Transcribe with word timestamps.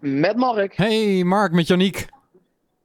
Met 0.00 0.36
Mark. 0.36 0.76
Hey 0.76 1.24
Mark, 1.24 1.52
met 1.52 1.66
Janiek. 1.66 2.06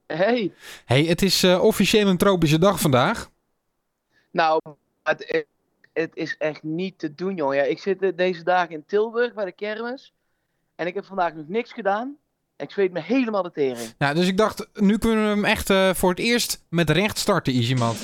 Hey. 0.08 0.54
Hey, 0.86 1.04
het 1.04 1.22
is 1.22 1.44
uh, 1.44 1.64
officieel 1.64 2.08
een 2.08 2.18
tropische 2.18 2.60
dag 2.60 2.80
vandaag. 2.80 3.30
Nou, 4.32 4.62
het, 5.04 5.46
het, 5.94 6.16
is 6.16 6.38
echt 6.38 6.64
niet 6.64 7.00
te 7.00 7.16
doen, 7.16 7.36
joh. 7.36 7.54
Ja, 7.54 7.62
ik 7.62 7.80
zit 7.80 8.12
deze 8.16 8.44
dagen 8.44 8.72
in 8.72 8.84
Tilburg 8.88 9.34
bij 9.34 9.46
de 9.46 9.52
kermis. 9.52 10.14
En 10.76 10.88
ik 10.88 10.94
heb 10.94 11.06
vandaag 11.06 11.34
nog 11.34 11.48
niks 11.48 11.74
gedaan. 11.74 12.18
Ik 12.58 12.72
zweet 12.72 12.92
me 12.92 13.02
helemaal 13.02 13.44
de 13.44 13.52
tering. 13.52 13.94
Ja, 13.98 14.14
dus 14.14 14.28
ik 14.28 14.38
dacht, 14.38 14.68
nu 14.74 14.98
kunnen 14.98 15.24
we 15.24 15.30
hem 15.30 15.46
echt 15.46 15.70
uh, 15.70 15.94
voor 15.94 16.10
het 16.10 16.20
eerst 16.20 16.64
met 16.70 16.90
recht 16.90 17.18
starten, 17.18 17.54
Easyman. 17.54 17.96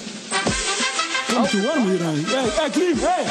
Het 1.34 1.54
is 1.54 1.66
warm 1.66 1.90
hier 1.90 2.04
aan. 2.04 2.14
Hey, 2.14 2.50
hey, 2.50 2.70
Klim, 2.70 2.98
hey. 2.98 3.24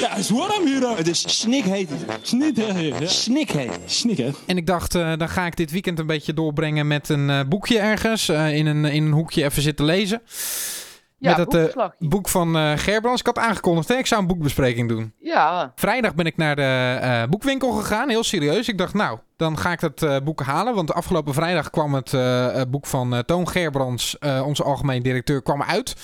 Ja, 0.00 0.08
het 0.08 0.18
is 0.18 0.30
warm 0.30 0.66
hier 0.66 0.86
aan. 0.86 0.96
Het 0.96 1.08
is 1.08 1.38
snikheet. 1.40 1.90
Snikheet. 2.22 3.10
Snikheet. 3.10 3.78
Snikheet. 3.86 4.36
En 4.46 4.56
ik 4.56 4.66
dacht, 4.66 4.94
uh, 4.94 5.12
dan 5.16 5.28
ga 5.28 5.46
ik 5.46 5.56
dit 5.56 5.70
weekend 5.70 5.98
een 5.98 6.06
beetje 6.06 6.34
doorbrengen 6.34 6.86
met 6.86 7.08
een 7.08 7.28
uh, 7.28 7.40
boekje 7.48 7.78
ergens. 7.78 8.28
Uh, 8.28 8.56
in, 8.56 8.66
een, 8.66 8.84
in 8.84 9.04
een 9.04 9.12
hoekje 9.12 9.44
even 9.44 9.62
zitten 9.62 9.84
lezen. 9.84 10.22
Ja, 11.18 11.36
met 11.36 11.52
het 11.52 11.76
uh, 11.76 11.84
boek 11.98 12.28
van 12.28 12.56
uh, 12.56 12.72
Gerbrands. 12.76 13.20
Ik 13.20 13.26
had 13.26 13.38
aangekondigd, 13.38 13.88
hè? 13.88 13.94
ik 13.94 14.06
zou 14.06 14.20
een 14.20 14.26
boekbespreking 14.26 14.88
doen. 14.88 15.12
Ja. 15.18 15.72
Vrijdag 15.74 16.14
ben 16.14 16.26
ik 16.26 16.36
naar 16.36 16.56
de 16.56 16.98
uh, 17.02 17.22
boekwinkel 17.30 17.70
gegaan, 17.70 18.08
heel 18.08 18.24
serieus. 18.24 18.68
Ik 18.68 18.78
dacht, 18.78 18.94
nou, 18.94 19.18
dan 19.36 19.58
ga 19.58 19.72
ik 19.72 19.80
dat 19.80 20.24
boek 20.24 20.42
halen. 20.42 20.74
Want 20.74 20.92
afgelopen 20.92 21.34
vrijdag 21.34 21.70
kwam 21.70 21.94
het 21.94 22.16
boek 22.70 22.86
van 22.86 23.22
Toon 23.26 23.48
Gerbrands, 23.48 24.18
onze 24.44 24.62
algemeen 24.62 25.02
directeur, 25.02 25.42
kwam 25.42 25.62
uit. 25.62 25.94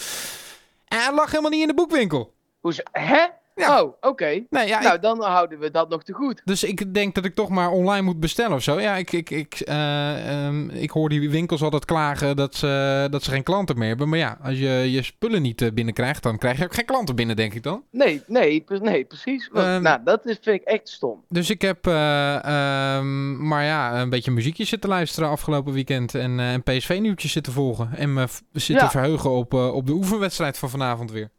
Hij 0.95 1.13
lag 1.13 1.31
helemaal 1.31 1.51
niet 1.51 1.61
in 1.61 1.67
de 1.67 1.75
boekwinkel. 1.75 2.35
Hoe 2.61 2.75
Hè? 2.93 3.27
Ja. 3.55 3.83
Oh, 3.83 3.93
oké. 4.01 4.45
Nee, 4.51 4.67
ja, 4.67 4.81
nou, 4.81 4.95
ik... 4.95 5.03
dan 5.03 5.23
houden 5.23 5.59
we 5.59 5.71
dat 5.71 5.89
nog 5.89 6.03
te 6.03 6.13
goed. 6.13 6.43
Dus 6.45 6.65
ik 6.65 6.95
denk 6.95 7.15
dat 7.15 7.25
ik 7.25 7.35
toch 7.35 7.49
maar 7.49 7.71
online 7.71 8.03
moet 8.03 8.21
bestellen 8.21 8.57
of 8.57 8.63
zo. 8.63 8.81
Ja, 8.81 8.97
ik, 8.97 9.13
ik, 9.13 9.31
ik, 9.31 9.63
uh, 9.69 10.47
um, 10.47 10.71
ik 10.71 10.91
hoor 10.91 11.09
die 11.09 11.31
winkels 11.31 11.63
altijd 11.63 11.85
klagen 11.85 12.37
dat 12.37 12.55
ze, 12.55 13.07
dat 13.11 13.23
ze 13.23 13.31
geen 13.31 13.43
klanten 13.43 13.79
meer 13.79 13.89
hebben. 13.89 14.09
Maar 14.09 14.19
ja, 14.19 14.39
als 14.43 14.59
je 14.59 14.91
je 14.91 15.03
spullen 15.03 15.43
niet 15.43 15.63
uh, 15.63 15.73
binnenkrijgt, 15.73 16.23
dan 16.23 16.39
krijg 16.39 16.59
je 16.59 16.65
ook 16.65 16.75
geen 16.75 16.85
klanten 16.85 17.17
binnen, 17.17 17.37
denk 17.37 17.55
ik 17.55 17.63
dan. 17.63 17.83
Nee, 17.91 18.23
nee, 18.27 18.65
nee 18.69 19.05
precies. 19.05 19.49
Want, 19.53 19.67
um, 19.67 19.83
nou, 19.83 20.01
dat 20.05 20.27
is, 20.27 20.39
vind 20.43 20.61
ik 20.61 20.67
echt 20.67 20.89
stom. 20.89 21.25
Dus 21.29 21.51
ik 21.51 21.63
heb 21.63 21.87
uh, 21.87 22.97
um, 22.97 23.47
maar 23.47 23.65
ja, 23.65 24.01
een 24.01 24.11
beetje 24.11 24.31
muziekjes 24.31 24.69
zitten 24.69 24.91
luisteren 24.91 25.29
afgelopen 25.29 25.73
weekend. 25.73 26.15
En, 26.15 26.41
en 26.41 26.63
PSV-nieuwtjes 26.63 27.33
zitten 27.33 27.53
volgen. 27.53 27.91
En 27.97 28.13
me 28.13 28.27
zitten 28.53 28.85
ja. 28.85 28.91
verheugen 28.91 29.31
op, 29.31 29.53
op 29.53 29.87
de 29.87 29.93
oefenwedstrijd 29.93 30.59
van 30.59 30.71
vanavond 30.71 31.11
weer. 31.11 31.31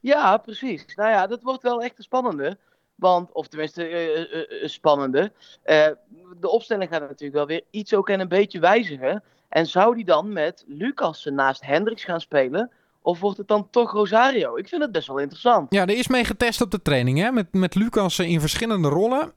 Ja, 0.00 0.36
precies. 0.36 0.84
Nou 0.94 1.10
ja, 1.10 1.26
dat 1.26 1.42
wordt 1.42 1.62
wel 1.62 1.82
echt 1.82 1.98
een 1.98 2.04
spannende. 2.04 2.58
Want, 2.94 3.32
of 3.32 3.48
tenminste, 3.48 3.90
uh, 3.90 4.18
uh, 4.18 4.62
uh, 4.62 4.68
spannende. 4.68 5.32
de 6.40 6.48
opstelling 6.48 6.90
gaat 6.90 7.00
natuurlijk 7.00 7.32
wel 7.32 7.46
weer 7.46 7.62
iets 7.70 7.94
ook 7.94 8.08
en 8.08 8.20
een 8.20 8.28
beetje 8.28 8.58
wijzigen. 8.58 9.22
En 9.48 9.66
zou 9.66 9.94
die 9.94 10.04
dan 10.04 10.32
met 10.32 10.64
Lucassen 10.66 11.34
naast 11.34 11.64
Hendricks 11.64 12.04
gaan 12.04 12.20
spelen? 12.20 12.70
Of 13.02 13.20
wordt 13.20 13.38
het 13.38 13.48
dan 13.48 13.70
toch 13.70 13.92
Rosario? 13.92 14.56
Ik 14.56 14.68
vind 14.68 14.82
het 14.82 14.92
best 14.92 15.06
wel 15.06 15.18
interessant. 15.18 15.72
Ja, 15.72 15.82
er 15.82 15.98
is 15.98 16.08
mee 16.08 16.24
getest 16.24 16.60
op 16.60 16.70
de 16.70 16.82
training. 16.82 17.18
Hè? 17.18 17.30
Met, 17.30 17.52
met 17.52 17.74
Lucassen 17.74 18.26
in 18.26 18.40
verschillende 18.40 18.88
rollen. 18.88 19.32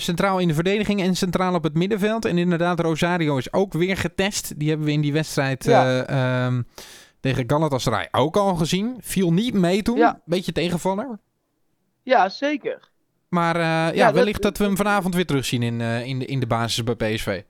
centraal 0.00 0.38
in 0.38 0.48
de 0.48 0.54
verdediging 0.54 1.00
en 1.00 1.16
centraal 1.16 1.54
op 1.54 1.62
het 1.62 1.74
middenveld. 1.74 2.24
En 2.24 2.38
inderdaad, 2.38 2.80
Rosario 2.80 3.36
is 3.36 3.52
ook 3.52 3.72
weer 3.72 3.96
getest. 3.96 4.58
Die 4.58 4.68
hebben 4.68 4.86
we 4.86 4.92
in 4.92 5.00
die 5.00 5.12
wedstrijd... 5.12 5.64
Ja. 5.64 6.46
Um, 6.46 6.66
tegen 7.28 7.50
Galatasaray 7.50 8.08
ook 8.10 8.36
al 8.36 8.54
gezien. 8.54 8.96
Viel 9.00 9.32
niet 9.32 9.54
mee 9.54 9.82
toen. 9.82 9.96
Ja. 9.96 10.20
Beetje 10.24 10.52
tegenvaller. 10.52 11.18
Ja, 12.02 12.28
zeker. 12.28 12.88
Maar 13.28 13.56
uh, 13.56 13.62
ja, 13.62 13.92
ja, 13.92 14.12
wellicht 14.12 14.42
dat, 14.42 14.42
dat, 14.42 14.58
we 14.58 14.64
hem 14.64 14.76
vanavond 14.76 15.14
weer 15.14 15.26
terugzien 15.26 15.62
in, 15.62 15.80
uh, 15.80 16.06
in, 16.06 16.18
de, 16.18 16.24
in 16.24 16.40
de 16.40 16.46
basis 16.46 16.84
bij 16.84 16.94
PSV. 16.94 17.42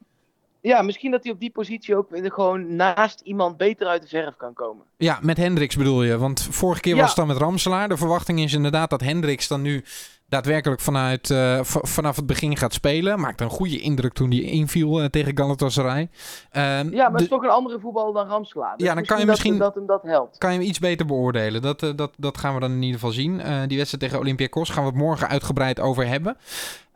Ja, 0.61 0.83
misschien 0.83 1.11
dat 1.11 1.23
hij 1.23 1.33
op 1.33 1.41
die 1.41 1.51
positie 1.51 1.97
ook 1.97 2.09
gewoon 2.12 2.77
naast 2.77 3.20
iemand 3.20 3.57
beter 3.57 3.87
uit 3.87 4.03
de 4.03 4.09
verf 4.09 4.37
kan 4.37 4.53
komen. 4.53 4.85
Ja, 4.97 5.19
met 5.23 5.37
Hendricks 5.37 5.77
bedoel 5.77 6.03
je. 6.03 6.19
Want 6.19 6.42
vorige 6.51 6.81
keer 6.81 6.95
ja. 6.95 7.01
was 7.01 7.08
het 7.08 7.19
dan 7.19 7.27
met 7.27 7.36
Ramselaar. 7.36 7.89
De 7.89 7.97
verwachting 7.97 8.41
is 8.41 8.52
inderdaad 8.52 8.91
dat 8.91 9.01
Hendricks 9.01 9.48
dan 9.48 9.63
nu 9.63 9.85
daadwerkelijk 10.28 10.80
vanuit, 10.80 11.30
uh, 11.30 11.61
vanaf 11.62 12.16
het 12.16 12.27
begin 12.27 12.56
gaat 12.56 12.72
spelen. 12.72 13.20
Maakte 13.20 13.44
een 13.44 13.50
goede 13.50 13.80
indruk 13.80 14.12
toen 14.12 14.30
hij 14.30 14.40
inviel 14.40 15.00
uh, 15.00 15.06
tegen 15.06 15.36
Galatasaray. 15.39 16.08
Uh, 16.52 16.62
ja, 16.62 16.89
maar 16.90 17.12
het 17.12 17.20
is 17.20 17.28
toch 17.28 17.42
een 17.42 17.48
andere 17.48 17.78
voetballer 17.80 18.14
dan 18.14 18.27
Ramselaar. 18.27 18.77
Dus 18.77 18.86
ja, 18.86 18.94
dan 18.94 19.05
kan 19.05 19.18
je 19.18 19.27
misschien 19.27 19.58
dat, 19.58 19.74
hem 19.74 19.86
dat 19.86 20.02
helpt. 20.02 20.39
Kan 20.39 20.52
je 20.52 20.58
hem 20.58 20.68
iets 20.68 20.78
beter 20.78 21.06
beoordelen. 21.06 21.62
Dat, 21.62 21.80
dat, 21.96 22.11
dat 22.16 22.39
gaan 22.39 22.55
we 22.55 22.61
dan 22.61 22.70
in 22.70 22.83
ieder 22.83 22.94
geval 22.94 23.12
zien. 23.14 23.36
die 23.66 23.77
wedstrijd 23.77 24.00
tegen 24.00 24.18
Olympiakos 24.18 24.70
gaan 24.70 24.83
we 24.83 24.89
het 24.89 24.98
morgen 24.98 25.28
uitgebreid 25.28 25.80
over 25.80 26.06
hebben. 26.06 26.36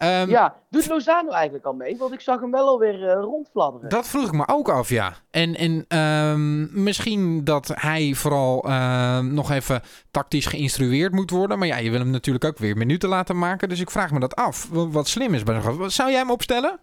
Um, 0.03 0.29
ja, 0.29 0.57
doet 0.71 0.89
Lozano 0.89 1.31
eigenlijk 1.31 1.65
al 1.65 1.73
mee? 1.73 1.97
Want 1.97 2.13
ik 2.13 2.21
zag 2.21 2.41
hem 2.41 2.51
wel 2.51 2.67
alweer 2.67 3.03
uh, 3.03 3.13
rondfladderen. 3.13 3.89
Dat 3.89 4.09
vroeg 4.09 4.27
ik 4.27 4.33
me 4.33 4.49
ook 4.49 4.69
af, 4.69 4.89
ja. 4.89 5.13
En, 5.31 5.55
en 5.55 5.99
um, 5.99 6.83
misschien 6.83 7.45
dat 7.45 7.71
hij 7.75 8.15
vooral 8.15 8.69
uh, 8.69 9.19
nog 9.19 9.51
even 9.51 9.83
tactisch 10.11 10.47
geïnstrueerd 10.47 11.13
moet 11.13 11.31
worden. 11.31 11.59
Maar 11.59 11.69
ja, 11.69 11.77
je 11.77 11.91
wil 11.91 11.99
hem 11.99 12.11
natuurlijk 12.11 12.45
ook 12.45 12.59
weer 12.59 12.77
minuten 12.77 13.09
laten 13.09 13.39
maken. 13.39 13.69
Dus 13.69 13.81
ik 13.81 13.91
vraag 13.91 14.11
me 14.11 14.21
dat 14.21 14.37
af. 14.37 14.69
Wat 14.71 15.09
slim 15.09 15.35
is 15.35 15.43
bij. 15.43 15.61
Zou 15.87 16.11
jij 16.11 16.19
hem 16.19 16.31
opstellen? 16.31 16.81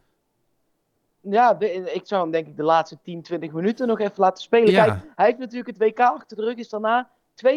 Ja, 1.22 1.60
ik 1.94 2.02
zou 2.04 2.22
hem 2.22 2.32
denk 2.32 2.48
ik 2.48 2.58
de 2.58 2.64
laatste 2.64 2.98
10, 3.04 3.22
20 3.22 3.52
minuten 3.52 3.88
nog 3.88 4.00
even 4.00 4.14
laten 4.16 4.44
spelen. 4.44 4.72
Ja. 4.72 4.86
Kijk, 4.86 5.00
hij 5.16 5.26
heeft 5.26 5.38
natuurlijk 5.38 5.68
het 5.68 5.78
WK 5.78 6.00
achter 6.00 6.38
de 6.38 6.44
rug. 6.44 6.56
Is 6.56 6.70
daarna 6.70 7.10
2,5, 7.46 7.50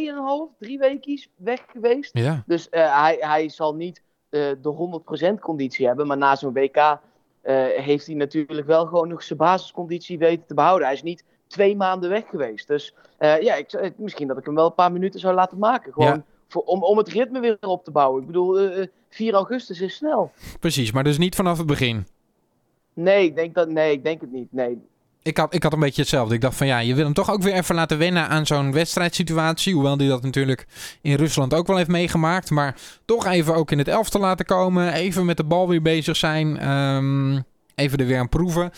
3 0.59 0.78
weken 0.78 1.27
weg 1.37 1.65
geweest. 1.67 2.19
Ja. 2.19 2.43
Dus 2.47 2.69
uh, 2.71 3.03
hij, 3.03 3.17
hij 3.21 3.49
zal 3.49 3.75
niet 3.75 4.03
de 4.32 5.32
100% 5.37 5.41
conditie 5.41 5.87
hebben. 5.87 6.06
Maar 6.06 6.16
na 6.16 6.37
zo'n 6.37 6.53
WK 6.53 6.76
uh, 6.76 6.97
heeft 7.66 8.06
hij 8.06 8.15
natuurlijk 8.15 8.66
wel 8.66 8.87
gewoon 8.87 9.09
nog 9.09 9.22
zijn 9.22 9.38
basisconditie 9.38 10.19
weten 10.19 10.47
te 10.47 10.54
behouden. 10.54 10.87
Hij 10.87 10.97
is 10.97 11.03
niet 11.03 11.25
twee 11.47 11.76
maanden 11.76 12.10
weg 12.10 12.28
geweest. 12.28 12.69
Dus 12.69 12.94
uh, 13.19 13.41
ja, 13.41 13.54
ik, 13.54 13.92
misschien 13.97 14.28
dat 14.28 14.38
ik 14.38 14.44
hem 14.44 14.54
wel 14.54 14.66
een 14.66 14.75
paar 14.75 14.92
minuten 14.92 15.21
zou 15.21 15.34
laten 15.34 15.59
maken. 15.59 15.92
Gewoon 15.92 16.09
ja. 16.09 16.25
voor, 16.48 16.62
om, 16.62 16.82
om 16.82 16.98
het 16.98 17.09
ritme 17.09 17.41
weer 17.41 17.56
op 17.60 17.84
te 17.84 17.91
bouwen. 17.91 18.21
Ik 18.21 18.26
bedoel, 18.26 18.87
4 19.09 19.34
augustus 19.34 19.81
is 19.81 19.94
snel. 19.94 20.31
Precies, 20.60 20.92
maar 20.92 21.04
dus 21.04 21.19
niet 21.19 21.34
vanaf 21.34 21.59
het 21.59 21.66
begin. 21.66 22.06
Nee, 22.94 23.25
ik 23.25 23.37
denk, 23.37 23.54
dat, 23.54 23.69
nee, 23.69 23.92
ik 23.92 24.04
denk 24.04 24.21
het 24.21 24.32
niet. 24.32 24.53
Nee, 24.53 24.78
ik 25.22 25.37
had, 25.37 25.55
ik 25.55 25.62
had 25.62 25.72
een 25.72 25.81
beetje 25.81 26.00
hetzelfde. 26.00 26.34
Ik 26.34 26.41
dacht 26.41 26.56
van 26.56 26.66
ja, 26.66 26.78
je 26.78 26.94
wil 26.94 27.05
hem 27.05 27.12
toch 27.12 27.31
ook 27.31 27.43
weer 27.43 27.55
even 27.55 27.75
laten 27.75 27.99
wennen 27.99 28.28
aan 28.28 28.47
zo'n 28.47 28.72
wedstrijdsituatie. 28.72 29.75
Hoewel 29.75 29.97
hij 29.97 30.09
dat 30.09 30.22
natuurlijk 30.22 30.66
in 31.00 31.15
Rusland 31.15 31.55
ook 31.55 31.66
wel 31.66 31.77
heeft 31.77 31.88
meegemaakt. 31.88 32.50
Maar 32.50 32.75
toch 33.05 33.27
even 33.27 33.55
ook 33.55 33.71
in 33.71 33.78
het 33.78 33.88
elftal 33.88 34.21
laten 34.21 34.44
komen. 34.44 34.93
Even 34.93 35.25
met 35.25 35.37
de 35.37 35.44
bal 35.44 35.69
weer 35.69 35.83
bezig 35.83 36.16
zijn. 36.16 36.71
Um, 36.71 37.44
even 37.75 37.99
er 37.99 38.06
weer 38.06 38.19
aan 38.19 38.28
proeven. 38.28 38.71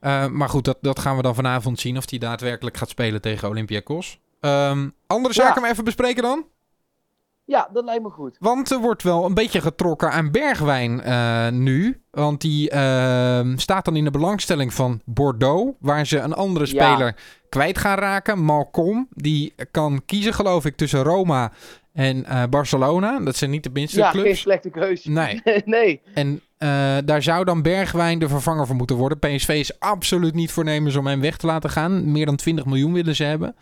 Uh, 0.00 0.26
maar 0.26 0.48
goed, 0.48 0.64
dat, 0.64 0.78
dat 0.80 0.98
gaan 0.98 1.16
we 1.16 1.22
dan 1.22 1.34
vanavond 1.34 1.80
zien. 1.80 1.96
Of 1.96 2.10
hij 2.10 2.18
daadwerkelijk 2.18 2.76
gaat 2.76 2.88
spelen 2.88 3.20
tegen 3.20 3.48
Olympiakos. 3.48 4.18
Um, 4.40 4.94
andere 5.06 5.34
zaken 5.34 5.62
ja. 5.62 5.70
even 5.70 5.84
bespreken 5.84 6.22
dan? 6.22 6.44
Ja, 7.48 7.68
dat 7.72 7.84
lijkt 7.84 8.02
me 8.02 8.10
goed. 8.10 8.36
Want 8.38 8.70
er 8.70 8.78
wordt 8.78 9.02
wel 9.02 9.24
een 9.24 9.34
beetje 9.34 9.60
getrokken 9.60 10.10
aan 10.10 10.30
Bergwijn 10.30 11.00
uh, 11.06 11.48
nu. 11.48 12.00
Want 12.10 12.40
die 12.40 12.72
uh, 12.72 13.40
staat 13.56 13.84
dan 13.84 13.96
in 13.96 14.04
de 14.04 14.10
belangstelling 14.10 14.74
van 14.74 15.00
Bordeaux. 15.04 15.76
Waar 15.80 16.06
ze 16.06 16.18
een 16.18 16.32
andere 16.32 16.66
speler 16.66 17.16
kwijt 17.48 17.78
gaan 17.78 17.98
raken. 17.98 18.38
Malcolm. 18.44 19.08
Die 19.10 19.54
kan 19.70 20.02
kiezen, 20.06 20.34
geloof 20.34 20.64
ik, 20.64 20.76
tussen 20.76 21.02
Roma 21.02 21.52
en 21.92 22.16
uh, 22.16 22.42
Barcelona. 22.50 23.20
Dat 23.20 23.36
zijn 23.36 23.50
niet 23.50 23.62
de 23.62 23.70
minste 23.72 23.98
ja, 23.98 24.10
clubs. 24.10 24.24
Ja, 24.24 24.32
geen 24.32 24.40
slechte 24.40 24.70
keuze. 24.70 25.10
Nee. 25.10 25.42
nee. 25.64 26.00
En 26.14 26.40
daar 27.04 27.22
zou 27.22 27.44
dan 27.44 27.62
Bergwijn 27.62 28.18
de 28.18 28.28
vervanger 28.28 28.66
voor 28.66 28.76
moeten 28.76 28.96
worden. 28.96 29.18
PSV 29.18 29.48
is 29.48 29.80
absoluut 29.80 30.34
niet 30.34 30.52
voornemens 30.52 30.96
om 30.96 31.06
hem 31.06 31.20
weg 31.20 31.36
te 31.36 31.46
laten 31.46 31.70
gaan. 31.70 32.12
Meer 32.12 32.26
dan 32.26 32.36
20 32.36 32.64
miljoen 32.64 32.92
willen 32.92 33.16
ze 33.16 33.24
hebben. 33.24 33.54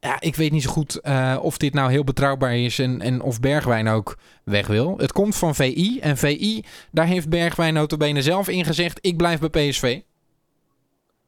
Ja, 0.00 0.20
ik 0.20 0.36
weet 0.36 0.52
niet 0.52 0.62
zo 0.62 0.70
goed 0.70 1.00
uh, 1.02 1.38
of 1.42 1.58
dit 1.58 1.74
nou 1.74 1.90
heel 1.90 2.04
betrouwbaar 2.04 2.56
is 2.56 2.78
en, 2.78 3.00
en 3.00 3.20
of 3.20 3.40
Bergwijn 3.40 3.88
ook 3.88 4.16
weg 4.44 4.66
wil. 4.66 4.98
Het 4.98 5.12
komt 5.12 5.36
van 5.36 5.54
VI 5.54 5.98
en 6.00 6.16
VI, 6.16 6.64
daar 6.90 7.06
heeft 7.06 7.28
Bergwijn 7.28 7.74
notabene 7.74 8.22
zelf 8.22 8.48
in 8.48 8.64
gezegd, 8.64 8.98
ik 9.00 9.16
blijf 9.16 9.40
bij 9.40 9.68
PSV. 9.68 10.00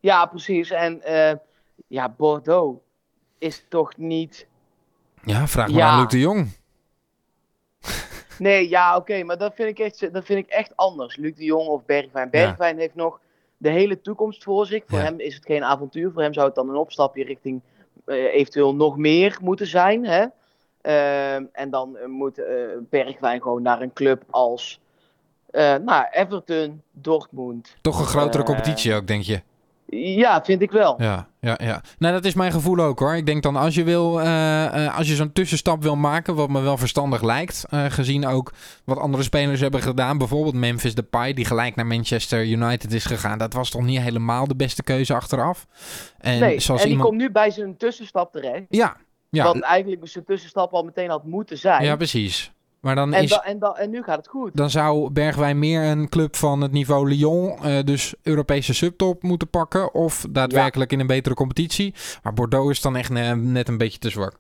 Ja, 0.01 0.27
precies. 0.27 0.71
En 0.71 1.01
uh, 1.09 1.33
ja, 1.87 2.09
Bordeaux 2.17 2.81
is 3.39 3.65
toch 3.69 3.97
niet... 3.97 4.47
Ja, 5.25 5.47
vraag 5.47 5.69
maar 5.69 5.77
ja. 5.77 5.89
aan 5.89 6.01
Luc 6.01 6.09
de 6.09 6.19
Jong. 6.19 6.49
nee, 8.39 8.69
ja, 8.69 8.91
oké, 8.91 9.01
okay, 9.01 9.23
maar 9.23 9.39
dat 9.39 9.55
vind, 9.55 9.69
ik 9.69 9.79
echt, 9.79 10.13
dat 10.13 10.25
vind 10.25 10.39
ik 10.39 10.49
echt 10.49 10.77
anders. 10.77 11.17
Luc 11.17 11.35
de 11.37 11.45
Jong 11.45 11.69
of 11.69 11.85
Bergwijn. 11.85 12.31
Bergwijn 12.31 12.75
ja. 12.75 12.81
heeft 12.81 12.95
nog 12.95 13.21
de 13.57 13.71
hele 13.71 14.01
toekomst 14.01 14.43
voor 14.43 14.67
zich. 14.67 14.83
Voor 14.87 14.99
ja. 14.99 15.05
hem 15.05 15.21
is 15.21 15.35
het 15.35 15.45
geen 15.45 15.65
avontuur. 15.65 16.11
Voor 16.13 16.23
hem 16.23 16.33
zou 16.33 16.47
het 16.47 16.55
dan 16.55 16.69
een 16.69 16.77
opstapje 16.77 17.25
richting 17.25 17.61
eventueel 18.11 18.75
nog 18.75 18.97
meer 18.97 19.39
moeten 19.43 19.67
zijn. 19.67 20.07
Hè? 20.07 20.27
Uh, 20.83 21.35
en 21.35 21.71
dan 21.71 21.97
uh, 21.97 22.07
moet 22.07 22.39
uh, 22.39 22.47
Bergwijn 22.91 23.43
gewoon 23.43 23.63
naar 23.63 23.81
een 23.81 23.93
club 23.93 24.23
als 24.31 24.81
nou, 25.85 26.07
Everton, 26.11 26.83
Dortmund. 26.93 27.77
Toch 27.81 27.99
een 27.99 28.07
grotere 28.07 28.43
competitie 28.43 28.95
ook, 28.95 29.07
denk 29.07 29.23
je? 29.23 29.41
Ja, 29.93 30.45
vind 30.45 30.63
ik 30.63 30.71
wel. 30.71 31.03
Ja, 31.03 31.29
ja, 31.41 31.59
ja. 31.63 31.83
Nou, 31.99 32.15
dat 32.15 32.25
is 32.25 32.35
mijn 32.35 32.53
gevoel 32.53 32.79
ook 32.79 32.99
hoor. 32.99 33.17
Ik 33.17 33.27
denk 33.27 33.43
dan 33.43 33.57
als 33.57 33.75
je 33.75 33.85
wil, 33.85 34.21
eh, 34.21 34.87
eh, 34.87 34.99
als 34.99 35.09
je 35.09 35.15
zo'n 35.15 35.33
tussenstap 35.33 35.83
wil 35.83 35.97
maken, 35.97 36.35
wat 36.35 36.49
me 36.49 36.61
wel 36.61 36.77
verstandig 36.77 37.23
lijkt, 37.23 37.67
eh, 37.71 37.85
gezien 37.85 38.27
ook 38.27 38.53
wat 38.85 38.99
andere 38.99 39.23
spelers 39.23 39.61
hebben 39.61 39.83
gedaan, 39.83 40.19
bijvoorbeeld 40.19 40.55
Memphis 40.55 40.95
Depay, 40.95 41.33
die 41.33 41.45
gelijk 41.45 41.77
naar 41.77 41.87
Manchester 41.87 42.47
United 42.47 42.93
is 42.93 43.05
gegaan. 43.05 43.39
Dat 43.39 43.53
was 43.53 43.71
toch 43.71 43.83
niet 43.83 44.01
helemaal 44.01 44.47
de 44.47 44.57
beste 44.57 44.83
keuze 44.83 45.15
achteraf. 45.15 45.67
En, 46.19 46.41
nee, 46.41 46.61
zoals 46.61 46.83
en 46.83 46.89
die 46.89 46.99
komt 46.99 47.19
nu 47.19 47.31
bij 47.31 47.51
zijn 47.51 47.77
tussenstap 47.77 48.33
terecht. 48.33 48.65
Ja, 48.69 48.97
ja. 49.31 49.45
Wat 49.45 49.61
eigenlijk 49.61 50.09
zijn 50.09 50.25
tussenstap 50.25 50.73
al 50.73 50.83
meteen 50.83 51.11
had 51.11 51.25
moeten 51.25 51.59
zijn. 51.59 51.85
Ja, 51.85 51.97
precies. 51.97 52.53
Maar 52.81 52.95
dan 52.95 53.15
en, 53.15 53.23
is, 53.23 53.33
en, 53.33 53.59
da 53.59 53.73
en 53.73 53.91
nu 53.91 54.03
gaat 54.03 54.17
het 54.17 54.29
goed. 54.29 54.57
Dan 54.57 54.71
zou 54.71 55.11
Bergwijn 55.11 55.59
meer 55.59 55.83
een 55.83 56.09
club 56.09 56.37
van 56.37 56.61
het 56.61 56.73
niveau 56.73 57.09
Lyon, 57.09 57.59
uh, 57.65 57.79
dus 57.85 58.15
Europese 58.23 58.75
subtop, 58.75 59.23
moeten 59.23 59.49
pakken. 59.49 59.95
Of 59.95 60.27
daadwerkelijk 60.31 60.93
in 60.93 61.01
een 61.01 61.07
betere 61.07 61.35
competitie. 61.35 61.95
Maar 62.23 62.35
Bordeaux 62.35 62.71
is 62.71 62.81
dan 62.81 62.97
echt 62.97 63.11
net 63.37 63.69
een 63.69 63.79
beetje 63.79 63.99
te 63.99 64.11
zwak. 64.11 64.39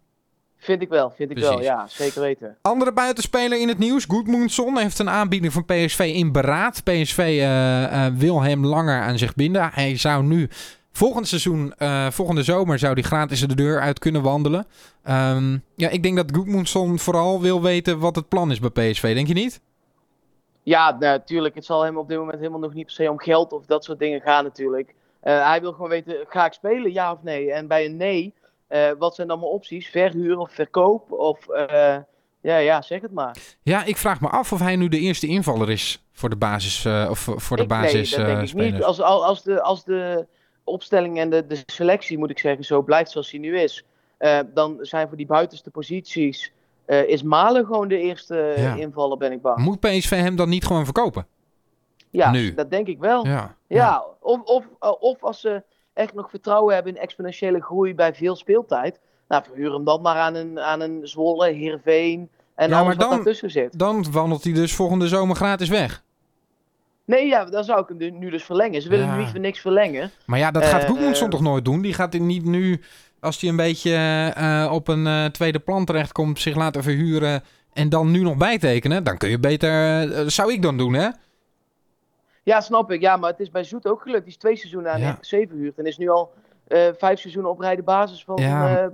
Vind 0.56 0.82
ik 0.82 0.88
wel, 0.88 1.10
vind 1.10 1.30
ik 1.30 1.38
wel, 1.38 1.62
ja, 1.62 1.86
zeker 1.88 2.20
weten. 2.20 2.56
Andere 2.62 2.92
buitenspeler 2.92 3.60
in 3.60 3.68
het 3.68 3.78
nieuws, 3.78 4.04
Goodmoonson, 4.08 4.78
heeft 4.78 4.98
een 4.98 5.10
aanbieding 5.10 5.52
van 5.52 5.64
PSV 5.64 6.12
in 6.14 6.32
beraad. 6.32 6.84
PSV 6.84 7.18
uh, 7.18 7.82
uh, 7.82 8.06
wil 8.14 8.42
hem 8.42 8.66
langer 8.66 9.00
aan 9.00 9.18
zich 9.18 9.34
binden. 9.34 9.70
Hij 9.72 9.96
zou 9.96 10.24
nu 10.24 10.48
Volgend 10.92 11.28
seizoen, 11.28 11.74
uh, 11.78 12.10
volgende 12.10 12.42
zomer, 12.42 12.78
zou 12.78 12.92
hij 12.92 13.02
gratis 13.02 13.40
de 13.40 13.54
deur 13.54 13.80
uit 13.80 13.98
kunnen 13.98 14.22
wandelen. 14.22 14.66
Um, 15.08 15.64
ja, 15.76 15.88
ik 15.88 16.02
denk 16.02 16.16
dat 16.16 16.36
Goedmundsson 16.36 16.98
vooral 16.98 17.40
wil 17.40 17.62
weten 17.62 17.98
wat 17.98 18.16
het 18.16 18.28
plan 18.28 18.50
is 18.50 18.58
bij 18.58 18.70
PSV. 18.70 19.14
Denk 19.14 19.26
je 19.26 19.34
niet? 19.34 19.60
Ja, 20.62 20.96
natuurlijk. 20.98 21.54
het 21.54 21.64
zal 21.64 21.82
hem 21.82 21.98
op 21.98 22.08
dit 22.08 22.18
moment 22.18 22.38
helemaal 22.38 22.60
nog 22.60 22.74
niet 22.74 22.84
per 22.84 22.94
se 22.94 23.10
om 23.10 23.18
geld 23.18 23.52
of 23.52 23.66
dat 23.66 23.84
soort 23.84 23.98
dingen 23.98 24.20
gaan 24.20 24.44
natuurlijk. 24.44 24.94
Uh, 25.24 25.46
hij 25.46 25.60
wil 25.60 25.72
gewoon 25.72 25.88
weten, 25.88 26.16
ga 26.28 26.46
ik 26.46 26.52
spelen, 26.52 26.92
ja 26.92 27.12
of 27.12 27.22
nee? 27.22 27.52
En 27.52 27.66
bij 27.66 27.84
een 27.84 27.96
nee, 27.96 28.34
uh, 28.68 28.90
wat 28.98 29.14
zijn 29.14 29.28
dan 29.28 29.38
mijn 29.38 29.50
opties? 29.50 29.88
Verhuur 29.88 30.38
of 30.38 30.52
verkoop? 30.52 31.12
Of 31.12 31.46
ja, 32.42 32.56
ja, 32.56 32.82
zeg 32.82 33.00
het 33.00 33.12
maar. 33.12 33.36
Ja, 33.62 33.84
ik 33.84 33.96
vraag 33.96 34.20
me 34.20 34.28
af 34.28 34.52
of 34.52 34.60
hij 34.60 34.76
nu 34.76 34.88
de 34.88 34.98
eerste 34.98 35.26
invaller 35.26 35.70
is 35.70 36.04
voor 36.12 36.28
de 36.30 36.36
basis. 36.36 36.86
of 36.86 37.28
voor 37.36 37.56
de 37.56 37.62
ik, 37.62 37.68
basis. 37.68 38.16
Nee, 38.16 38.26
dat 38.26 38.36
denk 38.36 38.48
ik 38.48 38.72
niet. 38.72 38.82
Als, 38.82 39.00
als, 39.00 39.42
de, 39.42 39.62
als 39.62 39.84
de 39.84 40.26
opstelling 40.70 41.18
en 41.18 41.30
de, 41.30 41.46
de 41.46 41.62
selectie, 41.66 42.18
moet 42.18 42.30
ik 42.30 42.38
zeggen, 42.38 42.64
zo 42.64 42.82
blijft 42.82 43.10
zoals 43.10 43.30
hij 43.30 43.40
nu 43.40 43.58
is, 43.58 43.84
uh, 44.18 44.38
dan 44.54 44.78
zijn 44.80 45.08
voor 45.08 45.16
die 45.16 45.26
buitenste 45.26 45.70
posities, 45.70 46.52
uh, 46.86 47.08
is 47.08 47.22
Malen 47.22 47.66
gewoon 47.66 47.88
de 47.88 47.98
eerste 47.98 48.54
ja. 48.56 48.74
invaller, 48.74 49.18
ben 49.18 49.32
ik 49.32 49.42
bang. 49.42 49.58
Moet 49.58 49.80
PSV 49.80 50.10
hem 50.10 50.36
dan 50.36 50.48
niet 50.48 50.66
gewoon 50.66 50.84
verkopen? 50.84 51.26
Ja, 52.10 52.30
nu. 52.30 52.54
dat 52.54 52.70
denk 52.70 52.86
ik 52.86 52.98
wel. 52.98 53.26
Ja, 53.26 53.32
ja. 53.32 53.76
ja. 53.76 54.04
Of, 54.20 54.40
of, 54.42 54.64
of 55.00 55.22
als 55.22 55.40
ze 55.40 55.62
echt 55.92 56.14
nog 56.14 56.30
vertrouwen 56.30 56.74
hebben 56.74 56.94
in 56.94 57.00
exponentiële 57.00 57.62
groei 57.62 57.94
bij 57.94 58.14
veel 58.14 58.36
speeltijd, 58.36 59.00
nou, 59.28 59.42
verhuur 59.44 59.72
hem 59.72 59.84
dan 59.84 60.02
maar 60.02 60.16
aan 60.16 60.34
een, 60.34 60.60
aan 60.60 60.80
een 60.80 61.00
Zwolle, 61.02 61.52
Heerenveen 61.52 62.30
en 62.54 62.68
ja, 62.68 62.74
alles 62.74 62.86
maar 62.86 62.96
dan, 62.96 63.08
wat 63.08 63.16
daartussen 63.16 63.50
zit. 63.50 63.78
Dan 63.78 64.12
wandelt 64.12 64.44
hij 64.44 64.52
dus 64.52 64.74
volgende 64.74 65.08
zomer 65.08 65.36
gratis 65.36 65.68
weg. 65.68 66.02
Nee, 67.10 67.26
ja, 67.26 67.44
dan 67.44 67.64
zou 67.64 67.80
ik 67.80 67.88
hem 67.88 68.18
nu 68.18 68.30
dus 68.30 68.44
verlengen. 68.44 68.82
Ze 68.82 68.88
willen 68.88 69.06
ja. 69.06 69.14
nu 69.14 69.20
niet 69.20 69.30
voor 69.30 69.40
niks 69.40 69.60
verlengen. 69.60 70.10
Maar 70.24 70.38
ja, 70.38 70.50
dat 70.50 70.64
gaat 70.64 70.84
Goedmundsson 70.84 71.26
uh, 71.26 71.32
toch 71.32 71.40
nooit 71.40 71.64
doen? 71.64 71.82
Die 71.82 71.94
gaat 71.94 72.12
niet 72.12 72.44
nu, 72.44 72.80
als 73.20 73.40
hij 73.40 73.50
een 73.50 73.56
beetje 73.56 73.90
uh, 74.38 74.72
op 74.72 74.88
een 74.88 75.06
uh, 75.06 75.24
tweede 75.24 75.58
plan 75.58 75.84
terechtkomt, 75.84 76.40
zich 76.40 76.56
laten 76.56 76.82
verhuren 76.82 77.42
en 77.72 77.88
dan 77.88 78.10
nu 78.10 78.22
nog 78.22 78.36
bijtekenen. 78.36 79.04
Dan 79.04 79.16
kun 79.16 79.30
je 79.30 79.38
beter, 79.38 80.30
zou 80.30 80.52
ik 80.52 80.62
dan 80.62 80.76
doen, 80.76 80.92
hè? 80.92 81.08
Ja, 82.42 82.60
snap 82.60 82.90
ik. 82.92 83.00
Ja, 83.00 83.16
maar 83.16 83.30
het 83.30 83.40
is 83.40 83.50
bij 83.50 83.64
Zoet 83.64 83.86
ook 83.86 84.02
gelukt. 84.02 84.24
Die 84.24 84.32
is 84.32 84.38
twee 84.38 84.56
seizoenen 84.56 84.92
aan 84.92 85.00
ja. 85.00 85.10
RKC 85.10 85.48
verhuurd 85.48 85.78
en 85.78 85.84
is 85.84 85.98
nu 85.98 86.08
al 86.08 86.32
vijf 86.98 87.20
seizoenen 87.20 87.50
op 87.50 87.60
rij 87.60 87.76
de 87.76 87.82
basis 87.82 88.24
van 88.24 88.36
ja. 88.36 88.90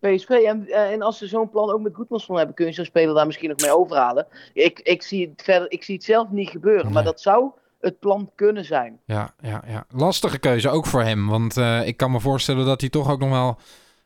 PSV. 0.00 0.28
En, 0.28 0.64
uh, 0.66 0.90
en 0.90 1.02
als 1.02 1.18
ze 1.18 1.26
zo'n 1.26 1.50
plan 1.50 1.72
ook 1.72 1.80
met 1.80 1.94
Goedmansson 1.94 2.36
hebben, 2.36 2.54
kun 2.54 2.66
je 2.66 2.72
zo'n 2.72 2.84
speler 2.84 3.14
daar 3.14 3.26
misschien 3.26 3.48
nog 3.48 3.60
mee 3.60 3.76
overhalen. 3.76 4.26
Ik, 4.52 4.80
ik, 4.80 5.02
zie, 5.02 5.28
het 5.28 5.42
verder, 5.42 5.70
ik 5.70 5.82
zie 5.84 5.94
het 5.94 6.04
zelf 6.04 6.30
niet 6.30 6.50
gebeuren, 6.50 6.84
nee. 6.84 6.94
maar 6.94 7.04
dat 7.04 7.20
zou 7.20 7.50
het 7.80 7.98
plan 7.98 8.30
kunnen 8.34 8.64
zijn. 8.64 9.00
Ja, 9.04 9.34
ja, 9.40 9.62
ja. 9.66 9.84
lastige 9.90 10.38
keuze 10.38 10.70
ook 10.70 10.86
voor 10.86 11.02
hem. 11.02 11.28
Want 11.28 11.56
uh, 11.56 11.86
ik 11.86 11.96
kan 11.96 12.10
me 12.10 12.20
voorstellen 12.20 12.66
dat 12.66 12.80
hij 12.80 12.90
toch 12.90 13.10
ook 13.10 13.20
nog 13.20 13.30
wel... 13.30 13.58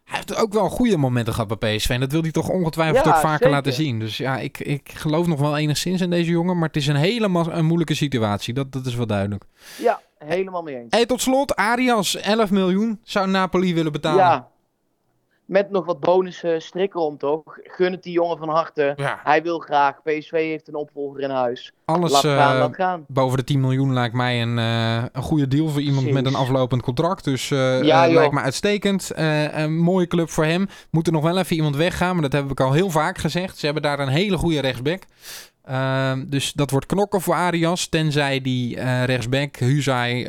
Hij 0.05 0.17
heeft 0.17 0.37
ook 0.37 0.53
wel 0.53 0.69
goede 0.69 0.97
momenten 0.97 1.35
gehad 1.35 1.59
bij 1.59 1.77
PSV. 1.77 1.89
En 1.91 2.01
dat 2.01 2.13
wil 2.13 2.23
hij 2.23 2.31
toch 2.31 2.49
ongetwijfeld 2.49 3.05
ja, 3.05 3.11
ook 3.11 3.17
vaker 3.17 3.39
zeker. 3.39 3.51
laten 3.51 3.73
zien. 3.73 3.99
Dus 3.99 4.17
ja, 4.17 4.39
ik, 4.39 4.59
ik 4.59 4.91
geloof 4.95 5.27
nog 5.27 5.41
wel 5.41 5.57
enigszins 5.57 6.01
in 6.01 6.11
deze 6.11 6.31
jongen. 6.31 6.59
Maar 6.59 6.67
het 6.67 6.77
is 6.77 6.87
een 6.87 6.97
hele 6.97 7.49
een 7.51 7.65
moeilijke 7.65 7.95
situatie. 7.95 8.55
Dat, 8.55 8.73
dat 8.73 8.87
is 8.87 8.95
wel 8.95 9.07
duidelijk. 9.07 9.45
Ja, 9.79 10.01
helemaal 10.19 10.63
mee 10.63 10.77
eens. 10.77 10.87
Hey, 10.95 11.07
tot 11.07 11.21
slot, 11.21 11.57
Arias, 11.57 12.17
11 12.17 12.51
miljoen 12.51 13.01
zou 13.03 13.29
Napoli 13.29 13.75
willen 13.75 13.93
betalen. 13.93 14.25
Ja, 14.25 14.49
met 15.53 15.71
nog 15.71 15.85
wat 15.85 16.01
bonussen 16.01 16.63
strikken 16.63 17.01
om, 17.01 17.19
toch? 17.19 17.43
Gun 17.63 17.93
het 17.93 18.03
die 18.03 18.13
jongen 18.13 18.39
van 18.39 18.49
harte. 18.49 18.93
Ja. 18.97 19.21
Hij 19.23 19.43
wil 19.43 19.59
graag. 19.59 20.03
PSV 20.03 20.31
heeft 20.31 20.69
een 20.69 20.75
opvolger 20.75 21.21
in 21.21 21.31
huis. 21.31 21.73
Alles 21.85 22.13
laat 22.13 22.23
gaan, 22.23 22.55
uh, 22.55 22.61
laat 22.61 22.75
gaan. 22.75 23.05
boven 23.09 23.39
de 23.39 23.45
10 23.45 23.61
miljoen 23.61 23.93
lijkt 23.93 24.15
mij 24.15 24.43
een, 24.43 24.59
uh, 24.59 25.05
een 25.13 25.23
goede 25.23 25.49
deal 25.49 25.69
voor 25.69 25.81
iemand 25.81 26.05
Precies. 26.05 26.23
met 26.23 26.33
een 26.33 26.39
aflopend 26.39 26.83
contract. 26.83 27.25
Dus 27.25 27.51
uh, 27.51 27.83
Ja, 27.83 28.07
lijkt 28.07 28.33
me 28.33 28.41
uitstekend. 28.41 29.11
een 29.15 29.77
mooie 29.79 30.07
club 30.07 30.31
voor 30.31 30.45
hem. 30.45 30.69
Moet 30.91 31.07
er 31.07 31.13
nog 31.13 31.23
wel 31.23 31.39
even 31.39 31.57
iemand 31.57 31.77
weggaan, 31.77 32.13
maar 32.13 32.31
dat 32.31 32.41
heb 32.41 32.51
ik 32.51 32.61
al 32.61 32.73
heel 32.73 32.91
vaak 32.91 33.19
gezegd. 33.19 33.59
Ze 33.59 33.65
hebben 33.65 33.83
daar 33.83 33.99
een 33.99 34.09
hele 34.09 34.37
goede 34.37 34.61
rechtsback. 34.61 35.03
Ehm, 35.65 36.25
dus 36.27 36.53
dat 36.53 36.71
wordt 36.71 36.87
knokken 36.87 37.21
voor 37.21 37.35
Arias. 37.35 37.87
Tenzij 37.87 38.41
die 38.41 38.81
rechtsback 39.05 39.57
Huzai 39.57 40.25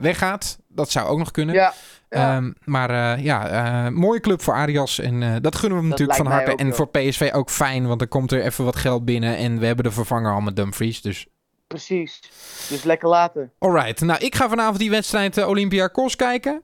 weggaat. 0.00 0.58
Dat 0.68 0.90
zou 0.90 1.08
ook 1.08 1.18
nog 1.18 1.30
kunnen. 1.30 1.54
Ja. 1.54 1.72
Ja. 2.08 2.36
Um, 2.36 2.54
maar 2.64 2.90
uh, 2.90 3.24
ja, 3.24 3.86
uh, 3.86 3.92
mooie 3.96 4.20
club 4.20 4.42
voor 4.42 4.54
Arias. 4.54 4.98
En 4.98 5.22
uh, 5.22 5.34
dat 5.40 5.54
gunnen 5.56 5.78
we 5.78 5.84
hem 5.86 5.90
Dat 5.90 5.98
natuurlijk 5.98 6.28
van 6.28 6.38
harte. 6.38 6.54
En 6.56 6.74
voor 6.74 6.88
PSV 6.88 7.30
ook 7.34 7.50
fijn, 7.50 7.86
want 7.86 8.00
er 8.00 8.08
komt 8.08 8.32
er 8.32 8.42
even 8.42 8.64
wat 8.64 8.76
geld 8.76 9.04
binnen. 9.04 9.36
En 9.36 9.58
we 9.58 9.66
hebben 9.66 9.84
de 9.84 9.90
vervanger 9.90 10.32
al 10.32 10.40
met 10.40 10.56
Dumfries. 10.56 11.02
Dus 11.02 11.26
Precies. 11.66 12.20
Dus 12.68 12.82
lekker 12.82 13.08
laten. 13.08 13.52
alright. 13.58 14.00
Nou, 14.00 14.24
ik 14.24 14.34
ga 14.34 14.48
vanavond 14.48 14.78
die 14.78 14.90
wedstrijd 14.90 15.38
uh, 15.38 15.48
Olympiakos 15.48 16.16
kijken. 16.16 16.62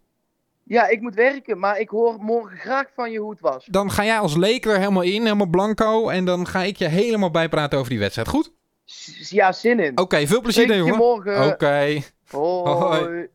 Ja, 0.65 0.89
ik 0.89 1.01
moet 1.01 1.15
werken, 1.15 1.59
maar 1.59 1.79
ik 1.79 1.89
hoor 1.89 2.17
morgen 2.21 2.59
graag 2.59 2.87
van 2.95 3.11
je 3.11 3.19
hoe 3.19 3.31
het 3.31 3.41
was. 3.41 3.65
Dan 3.71 3.91
ga 3.91 4.05
jij 4.05 4.19
als 4.19 4.37
leek 4.37 4.67
er 4.67 4.79
helemaal 4.79 5.03
in, 5.03 5.23
helemaal 5.23 5.47
blanco. 5.47 6.09
En 6.09 6.25
dan 6.25 6.47
ga 6.47 6.63
ik 6.63 6.77
je 6.77 6.89
helemaal 6.89 7.31
bijpraten 7.31 7.79
over 7.79 7.91
die 7.91 7.99
wedstrijd. 7.99 8.29
Goed? 8.29 8.53
S- 8.85 9.31
ja, 9.31 9.53
zin 9.53 9.81
in. 9.81 9.99
Oké, 9.99 10.27
veel 10.27 10.41
plezier, 10.41 10.69
je 10.69 10.77
jongen. 10.77 10.97
morgen. 10.97 11.47
Oké. 11.47 12.03
Hoi. 12.31 12.75
Hoi. 12.75 13.29